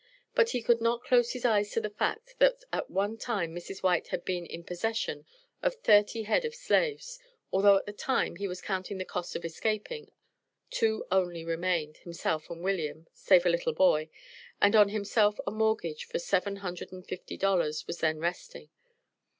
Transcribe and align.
But 0.33 0.49
he 0.49 0.63
could 0.63 0.81
not 0.81 1.03
close 1.03 1.33
his 1.33 1.45
eyes 1.45 1.69
to 1.73 1.79
the 1.79 1.91
fact, 1.91 2.33
that 2.39 2.63
at 2.73 2.89
one 2.89 3.19
time 3.19 3.53
Mrs. 3.55 3.83
White 3.83 4.07
had 4.07 4.25
been 4.25 4.47
in 4.47 4.63
possession 4.63 5.27
of 5.61 5.75
thirty 5.75 6.23
head 6.23 6.43
of 6.43 6.55
slaves, 6.55 7.19
although 7.51 7.77
at 7.77 7.85
the 7.85 7.93
time 7.93 8.37
he 8.37 8.47
was 8.47 8.63
counting 8.63 8.97
the 8.97 9.05
cost 9.05 9.35
of 9.35 9.45
escaping, 9.45 10.11
two 10.71 11.05
only 11.11 11.45
remained 11.45 11.97
himself 11.97 12.49
and 12.49 12.63
William, 12.63 13.05
(save 13.13 13.45
a 13.45 13.49
little 13.49 13.73
boy) 13.73 14.09
and 14.59 14.75
on 14.75 14.89
himself 14.89 15.39
a 15.45 15.51
mortgage 15.51 16.05
for 16.05 16.17
seven 16.17 16.55
hundred 16.55 16.91
and 16.91 17.05
fifty 17.05 17.37
dollars 17.37 17.85
was 17.85 17.99
then 17.99 18.17
resting. 18.17 18.71